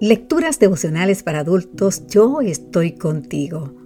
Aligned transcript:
Lecturas 0.00 0.58
devocionales 0.58 1.22
para 1.22 1.40
adultos, 1.40 2.08
yo 2.08 2.40
estoy 2.40 2.96
contigo. 2.96 3.76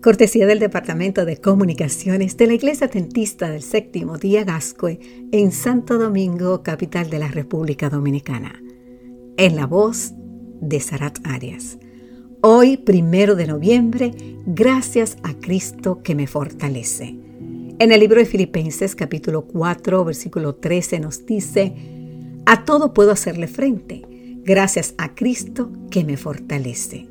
Cortesía 0.00 0.46
del 0.46 0.60
Departamento 0.60 1.24
de 1.24 1.38
Comunicaciones 1.38 2.36
de 2.36 2.46
la 2.46 2.54
Iglesia 2.54 2.86
Tentista 2.86 3.50
del 3.50 3.62
Séptimo 3.62 4.16
Día 4.16 4.44
Gascue 4.44 5.00
en 5.32 5.50
Santo 5.50 5.98
Domingo, 5.98 6.62
capital 6.62 7.10
de 7.10 7.18
la 7.18 7.26
República 7.26 7.90
Dominicana. 7.90 8.62
En 9.36 9.56
la 9.56 9.66
voz 9.66 10.12
de 10.60 10.78
Sarat 10.78 11.18
Arias. 11.24 11.78
Hoy, 12.42 12.76
primero 12.76 13.34
de 13.34 13.48
noviembre, 13.48 14.12
gracias 14.46 15.16
a 15.24 15.34
Cristo 15.34 16.00
que 16.00 16.14
me 16.14 16.28
fortalece. 16.28 17.18
En 17.80 17.90
el 17.90 17.98
libro 17.98 18.20
de 18.20 18.26
Filipenses 18.26 18.94
capítulo 18.94 19.46
4, 19.46 20.04
versículo 20.04 20.54
13 20.54 21.00
nos 21.00 21.26
dice, 21.26 21.74
a 22.46 22.64
todo 22.64 22.94
puedo 22.94 23.10
hacerle 23.10 23.48
frente 23.48 24.15
gracias 24.46 24.94
a 24.96 25.14
Cristo 25.14 25.70
que 25.90 26.04
me 26.04 26.16
fortalece. 26.16 27.08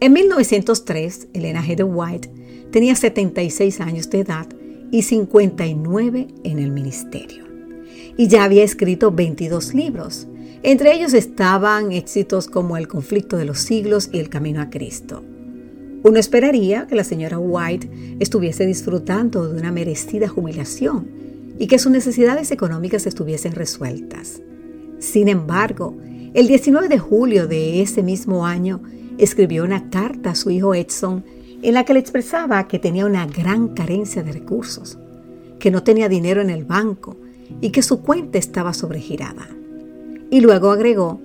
En 0.00 0.12
1903, 0.12 1.28
Elena 1.32 1.62
de 1.62 1.82
White 1.82 2.30
tenía 2.70 2.94
76 2.94 3.80
años 3.80 4.08
de 4.08 4.20
edad 4.20 4.46
y 4.92 5.02
59 5.02 6.28
en 6.44 6.58
el 6.60 6.70
ministerio. 6.70 7.44
Y 8.16 8.28
ya 8.28 8.44
había 8.44 8.62
escrito 8.62 9.10
22 9.10 9.74
libros. 9.74 10.28
Entre 10.62 10.94
ellos 10.94 11.12
estaban 11.12 11.90
éxitos 11.90 12.46
como 12.46 12.76
El 12.76 12.86
conflicto 12.86 13.36
de 13.36 13.46
los 13.46 13.58
siglos 13.58 14.08
y 14.12 14.20
El 14.20 14.28
camino 14.28 14.60
a 14.60 14.70
Cristo. 14.70 15.24
Uno 16.04 16.18
esperaría 16.20 16.86
que 16.86 16.94
la 16.94 17.02
señora 17.02 17.38
White 17.38 18.16
estuviese 18.20 18.64
disfrutando 18.64 19.48
de 19.48 19.58
una 19.58 19.72
merecida 19.72 20.28
jubilación 20.28 21.08
y 21.58 21.66
que 21.66 21.78
sus 21.80 21.90
necesidades 21.90 22.52
económicas 22.52 23.06
estuviesen 23.06 23.52
resueltas. 23.52 24.40
Sin 25.00 25.28
embargo, 25.28 25.96
el 26.34 26.48
19 26.48 26.88
de 26.88 26.98
julio 26.98 27.46
de 27.46 27.80
ese 27.80 28.02
mismo 28.02 28.44
año 28.44 28.82
escribió 29.18 29.62
una 29.62 29.88
carta 29.88 30.30
a 30.30 30.34
su 30.34 30.50
hijo 30.50 30.74
Edson 30.74 31.24
en 31.62 31.74
la 31.74 31.84
que 31.84 31.94
le 31.94 32.00
expresaba 32.00 32.66
que 32.66 32.80
tenía 32.80 33.06
una 33.06 33.26
gran 33.26 33.68
carencia 33.68 34.22
de 34.24 34.32
recursos, 34.32 34.98
que 35.60 35.70
no 35.70 35.84
tenía 35.84 36.08
dinero 36.08 36.42
en 36.42 36.50
el 36.50 36.64
banco 36.64 37.16
y 37.60 37.70
que 37.70 37.82
su 37.82 38.02
cuenta 38.02 38.36
estaba 38.36 38.74
sobregirada. 38.74 39.48
Y 40.30 40.40
luego 40.40 40.72
agregó, 40.72 41.20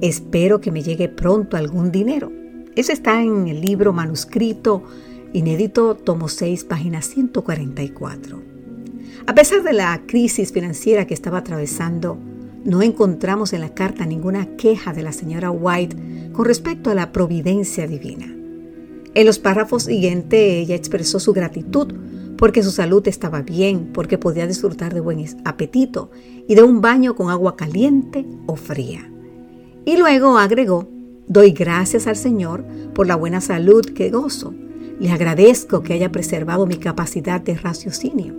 espero 0.00 0.60
que 0.60 0.72
me 0.72 0.82
llegue 0.82 1.08
pronto 1.08 1.58
algún 1.58 1.92
dinero. 1.92 2.32
Eso 2.74 2.92
está 2.92 3.22
en 3.22 3.48
el 3.48 3.60
libro 3.60 3.92
manuscrito 3.92 4.82
inédito, 5.34 5.96
tomo 5.96 6.28
6, 6.28 6.64
página 6.64 7.02
144. 7.02 8.42
A 9.26 9.34
pesar 9.34 9.62
de 9.62 9.74
la 9.74 10.02
crisis 10.06 10.50
financiera 10.50 11.06
que 11.06 11.14
estaba 11.14 11.38
atravesando, 11.38 12.18
no 12.66 12.82
encontramos 12.82 13.52
en 13.52 13.60
la 13.60 13.74
carta 13.74 14.04
ninguna 14.06 14.56
queja 14.56 14.92
de 14.92 15.04
la 15.04 15.12
señora 15.12 15.52
White 15.52 16.32
con 16.32 16.44
respecto 16.44 16.90
a 16.90 16.94
la 16.94 17.12
providencia 17.12 17.86
divina. 17.86 18.26
En 19.14 19.24
los 19.24 19.38
párrafos 19.38 19.84
siguientes 19.84 20.40
ella 20.40 20.74
expresó 20.74 21.20
su 21.20 21.32
gratitud 21.32 21.94
porque 22.36 22.64
su 22.64 22.72
salud 22.72 23.06
estaba 23.06 23.40
bien, 23.40 23.90
porque 23.94 24.18
podía 24.18 24.48
disfrutar 24.48 24.92
de 24.92 25.00
buen 25.00 25.24
apetito 25.44 26.10
y 26.48 26.56
de 26.56 26.64
un 26.64 26.80
baño 26.80 27.14
con 27.14 27.30
agua 27.30 27.56
caliente 27.56 28.26
o 28.46 28.56
fría. 28.56 29.10
Y 29.84 29.96
luego 29.96 30.36
agregó, 30.36 30.88
doy 31.28 31.52
gracias 31.52 32.08
al 32.08 32.16
Señor 32.16 32.64
por 32.94 33.06
la 33.06 33.14
buena 33.14 33.40
salud 33.40 33.86
que 33.86 34.10
gozo. 34.10 34.52
Le 34.98 35.12
agradezco 35.12 35.82
que 35.82 35.92
haya 35.92 36.10
preservado 36.10 36.66
mi 36.66 36.76
capacidad 36.76 37.40
de 37.40 37.54
raciocinio. 37.54 38.34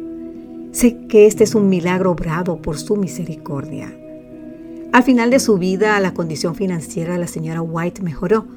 Sé 0.74 1.08
que 1.08 1.28
este 1.28 1.46
es 1.46 1.56
un 1.56 1.70
milagro 1.70 2.12
obrado 2.12 2.62
por 2.62 2.78
su 2.78 2.98
misericordia. 2.98 3.98
Al 4.98 5.04
final 5.04 5.30
de 5.30 5.40
su 5.40 5.60
vida, 5.60 6.00
la 6.00 6.16
condición 6.16 6.56
financiera 6.56 7.14
de 7.14 7.20
la 7.20 7.28
señora 7.28 7.62
White 7.62 8.02
mejoró, 8.02 8.48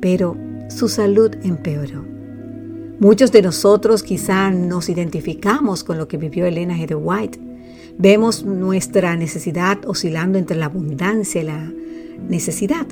pero 0.00 0.36
su 0.68 0.88
salud 0.88 1.34
empeoró. 1.42 2.04
Muchos 3.00 3.32
de 3.32 3.42
nosotros 3.42 4.04
quizá 4.04 4.52
nos 4.52 4.88
identificamos 4.88 5.82
con 5.82 5.98
lo 5.98 6.06
que 6.06 6.18
vivió 6.18 6.46
Elena 6.46 6.76
G. 6.76 6.96
White. 6.96 7.40
Vemos 7.98 8.44
nuestra 8.44 9.16
necesidad 9.16 9.78
oscilando 9.84 10.38
entre 10.38 10.56
la 10.56 10.66
abundancia 10.66 11.40
y 11.40 11.46
la 11.46 11.72
necesidad. 12.28 12.86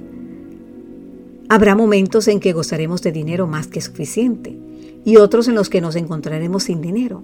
Habrá 1.48 1.76
momentos 1.76 2.26
en 2.26 2.40
que 2.40 2.52
gozaremos 2.52 3.02
de 3.02 3.12
dinero 3.12 3.46
más 3.46 3.68
que 3.68 3.80
suficiente 3.82 4.58
y 5.04 5.14
otros 5.16 5.46
en 5.46 5.54
los 5.54 5.70
que 5.70 5.80
nos 5.80 5.94
encontraremos 5.94 6.64
sin 6.64 6.80
dinero, 6.80 7.22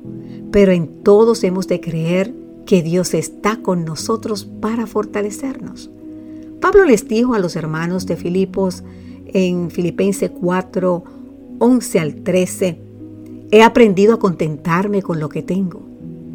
pero 0.53 0.71
en 0.71 1.03
todos 1.03 1.43
hemos 1.43 1.67
de 1.67 1.81
creer 1.81 2.33
que 2.67 2.83
Dios 2.83 3.15
está 3.15 3.63
con 3.63 3.85
nosotros 3.85 4.45
para 4.45 4.87
fortalecernos. 4.87 5.91
Pablo 6.61 6.85
les 6.85 7.07
dijo 7.09 7.35
a 7.35 7.39
los 7.39 7.57
hermanos 7.57 8.07
de 8.07 8.17
Filipos 8.17 8.83
en 9.27 9.71
Filipenses 9.71 10.31
4, 10.31 11.05
11 11.59 11.99
al 12.01 12.15
13, 12.17 12.81
he 13.51 13.63
aprendido 13.63 14.15
a 14.15 14.19
contentarme 14.19 15.03
con 15.03 15.21
lo 15.21 15.29
que 15.29 15.43
tengo. 15.43 15.83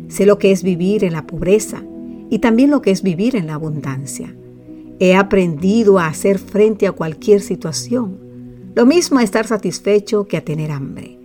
Sé 0.07 0.25
lo 0.25 0.37
que 0.37 0.51
es 0.51 0.63
vivir 0.63 1.03
en 1.03 1.13
la 1.13 1.27
pobreza 1.27 1.83
y 2.29 2.39
también 2.39 2.71
lo 2.71 2.81
que 2.81 2.91
es 2.91 3.03
vivir 3.03 3.35
en 3.35 3.47
la 3.47 3.55
abundancia. 3.55 4.33
He 4.99 5.15
aprendido 5.15 5.99
a 5.99 6.07
hacer 6.07 6.39
frente 6.39 6.87
a 6.87 6.91
cualquier 6.91 7.41
situación. 7.41 8.17
Lo 8.75 8.85
mismo 8.85 9.19
a 9.19 9.23
estar 9.23 9.47
satisfecho 9.47 10.27
que 10.27 10.37
a 10.37 10.45
tener 10.45 10.71
hambre, 10.71 11.17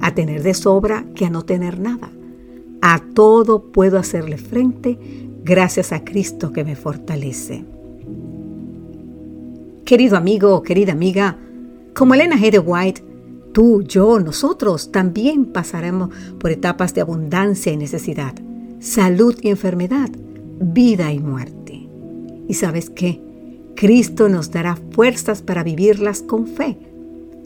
a 0.00 0.14
tener 0.14 0.42
de 0.42 0.54
sobra 0.54 1.04
que 1.14 1.26
a 1.26 1.30
no 1.30 1.44
tener 1.44 1.78
nada. 1.78 2.10
A 2.86 2.98
todo 2.98 3.72
puedo 3.72 3.98
hacerle 3.98 4.36
frente 4.36 4.98
gracias 5.42 5.90
a 5.90 6.04
Cristo 6.04 6.52
que 6.52 6.64
me 6.64 6.76
fortalece. 6.76 7.64
Querido 9.86 10.18
amigo, 10.18 10.62
querida 10.62 10.92
amiga, 10.92 11.38
como 11.94 12.12
Elena 12.12 12.36
G. 12.36 12.50
de 12.50 12.58
White, 12.58 13.02
tú, 13.54 13.80
yo, 13.84 14.20
nosotros 14.20 14.92
también 14.92 15.46
pasaremos 15.46 16.10
por 16.38 16.50
etapas 16.50 16.92
de 16.92 17.00
abundancia 17.00 17.72
y 17.72 17.78
necesidad, 17.78 18.34
salud 18.80 19.34
y 19.40 19.48
enfermedad, 19.48 20.10
vida 20.60 21.10
y 21.10 21.20
muerte. 21.20 21.88
¿Y 22.46 22.52
sabes 22.52 22.90
qué? 22.90 23.18
Cristo 23.76 24.28
nos 24.28 24.50
dará 24.50 24.76
fuerzas 24.90 25.40
para 25.40 25.62
vivirlas 25.62 26.20
con 26.20 26.46
fe. 26.46 26.76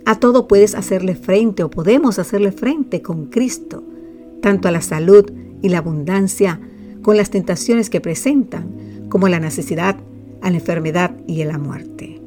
A 0.04 0.18
todo 0.18 0.48
puedes 0.48 0.74
hacerle 0.74 1.14
frente 1.14 1.62
o 1.62 1.70
podemos 1.70 2.18
hacerle 2.18 2.50
frente 2.50 3.02
con 3.02 3.26
Cristo 3.26 3.84
tanto 4.40 4.68
a 4.68 4.70
la 4.70 4.80
salud 4.80 5.30
y 5.62 5.68
la 5.68 5.78
abundancia, 5.78 6.60
con 7.02 7.16
las 7.16 7.30
tentaciones 7.30 7.90
que 7.90 8.00
presentan, 8.00 9.06
como 9.08 9.28
la 9.28 9.40
necesidad, 9.40 9.96
a 10.42 10.50
la 10.50 10.56
enfermedad 10.56 11.12
y 11.26 11.42
a 11.42 11.46
la 11.46 11.58
muerte. 11.58 12.20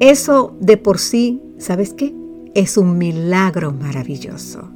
Eso 0.00 0.56
de 0.60 0.76
por 0.76 0.98
sí, 0.98 1.40
¿sabes 1.58 1.94
qué? 1.94 2.14
Es 2.54 2.76
un 2.76 2.98
milagro 2.98 3.72
maravilloso. 3.72 4.70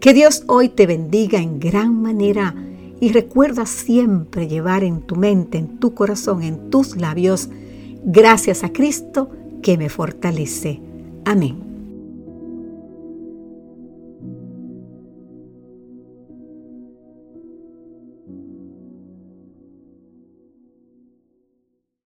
Que 0.00 0.14
Dios 0.14 0.44
hoy 0.46 0.68
te 0.68 0.86
bendiga 0.86 1.38
en 1.38 1.60
gran 1.60 2.00
manera 2.00 2.54
y 3.00 3.10
recuerda 3.10 3.66
siempre 3.66 4.48
llevar 4.48 4.84
en 4.84 5.02
tu 5.02 5.16
mente, 5.16 5.58
en 5.58 5.78
tu 5.78 5.94
corazón, 5.94 6.42
en 6.42 6.70
tus 6.70 6.96
labios, 6.96 7.48
gracias 8.04 8.64
a 8.64 8.72
Cristo 8.72 9.30
que 9.62 9.78
me 9.78 9.88
fortalece. 9.88 10.80
Amén. 11.24 11.71